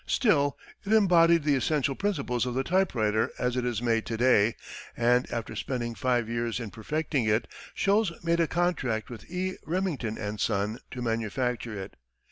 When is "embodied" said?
0.91-1.43